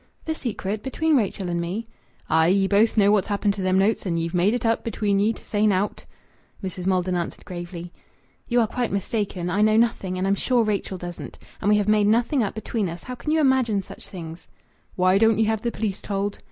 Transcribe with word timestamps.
"The 0.25 0.33
secret? 0.33 0.81
Between 0.81 1.15
Rachel 1.15 1.47
and 1.47 1.61
me?" 1.61 1.87
"Aye! 2.27 2.47
Ye 2.47 2.67
both 2.67 2.97
know 2.97 3.11
what's 3.11 3.27
happened 3.27 3.53
to 3.53 3.61
them 3.61 3.77
notes, 3.77 4.03
and 4.03 4.17
ye've 4.19 4.33
made 4.33 4.55
it 4.55 4.65
up 4.65 4.83
between 4.83 5.19
ye 5.19 5.31
to 5.31 5.43
say 5.43 5.67
nowt!" 5.67 6.05
Mrs. 6.63 6.87
Maldon 6.87 7.15
answered 7.15 7.45
gravely 7.45 7.93
"You 8.47 8.59
are 8.61 8.65
quite 8.67 8.91
mistaken. 8.91 9.47
I 9.51 9.61
know 9.61 9.77
nothing, 9.77 10.17
and 10.17 10.25
I'm 10.25 10.33
sure 10.33 10.63
Rachel 10.63 10.97
doesn't. 10.97 11.37
And 11.61 11.69
we 11.69 11.77
have 11.77 11.87
made 11.87 12.07
nothing 12.07 12.41
up 12.41 12.55
between 12.55 12.89
us. 12.89 13.03
How 13.03 13.13
can 13.13 13.29
you 13.29 13.39
imagine 13.39 13.83
such 13.83 14.07
things?" 14.07 14.47
"Why 14.95 15.19
don't 15.19 15.37
ye 15.37 15.43
have 15.43 15.61
the 15.61 15.71
police 15.71 16.01
told?" 16.01 16.39